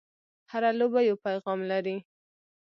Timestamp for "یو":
1.09-1.17